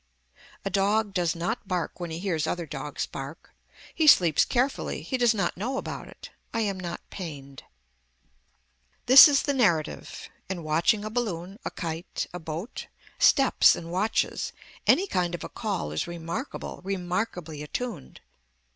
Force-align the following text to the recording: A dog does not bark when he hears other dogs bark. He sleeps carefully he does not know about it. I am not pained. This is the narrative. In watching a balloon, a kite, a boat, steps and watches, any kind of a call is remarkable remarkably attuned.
A 0.65 0.69
dog 0.71 1.13
does 1.13 1.35
not 1.35 1.67
bark 1.67 1.99
when 1.99 2.09
he 2.09 2.17
hears 2.17 2.47
other 2.47 2.65
dogs 2.65 3.05
bark. 3.05 3.51
He 3.93 4.07
sleeps 4.07 4.45
carefully 4.45 5.03
he 5.03 5.15
does 5.15 5.35
not 5.35 5.55
know 5.57 5.77
about 5.77 6.07
it. 6.07 6.31
I 6.55 6.61
am 6.61 6.79
not 6.79 7.07
pained. 7.11 7.61
This 9.05 9.27
is 9.27 9.43
the 9.43 9.53
narrative. 9.53 10.27
In 10.49 10.63
watching 10.63 11.05
a 11.05 11.11
balloon, 11.11 11.59
a 11.63 11.69
kite, 11.69 12.25
a 12.33 12.39
boat, 12.39 12.87
steps 13.19 13.75
and 13.75 13.91
watches, 13.91 14.53
any 14.87 15.05
kind 15.05 15.35
of 15.35 15.43
a 15.43 15.49
call 15.49 15.91
is 15.91 16.07
remarkable 16.07 16.81
remarkably 16.83 17.61
attuned. 17.61 18.21